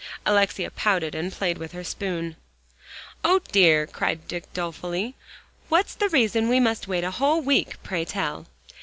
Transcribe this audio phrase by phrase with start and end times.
[0.25, 2.35] Alexia pouted and played with her spoon.
[3.23, 5.13] "O dear!" cried Dick dolefully,
[5.69, 8.47] "what's the reason we must wait a whole week, pray tell?"